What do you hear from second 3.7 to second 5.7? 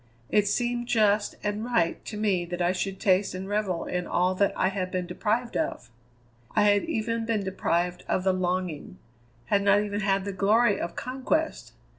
in all that I had been deprived